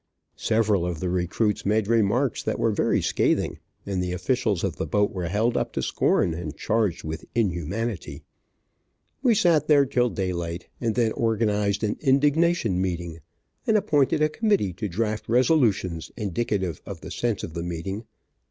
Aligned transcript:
Several 0.37 0.83
of 0.83 0.99
the 0.99 1.11
recruits 1.11 1.63
made 1.63 1.87
remarks 1.87 2.41
that 2.41 2.57
were 2.57 2.71
very 2.71 3.03
scathing, 3.03 3.59
and 3.85 4.01
the 4.01 4.13
officials 4.13 4.63
of 4.63 4.77
the 4.77 4.87
boat 4.87 5.11
were 5.11 5.27
held 5.27 5.55
up 5.55 5.71
to 5.73 5.83
scorn, 5.83 6.33
and 6.33 6.57
charged 6.57 7.03
with 7.03 7.25
inhumanity. 7.35 8.23
We 9.21 9.35
sat 9.35 9.67
there 9.67 9.85
till 9.85 10.09
daylight, 10.09 10.65
and 10.81 10.95
then 10.95 11.11
organized 11.11 11.83
an 11.83 11.97
indignation 12.01 12.81
meeting, 12.81 13.19
and 13.67 13.77
appointed 13.77 14.23
a 14.23 14.29
committee 14.29 14.73
to 14.73 14.89
draft 14.89 15.29
resolutions 15.29 16.11
indicative 16.17 16.81
of 16.83 17.01
the 17.01 17.11
sense 17.11 17.43
of 17.43 17.53
the 17.53 17.61
meeting. 17.61 18.05